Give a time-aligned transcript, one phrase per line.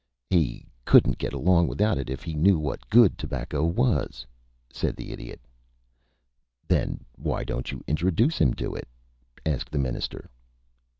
[0.31, 4.25] "He couldn't get along without it if he knew what good tobacco was,"
[4.73, 5.39] said the Idiot.
[6.67, 8.87] "Then why don't you introduce him to it?"
[9.45, 10.27] asked the Minister.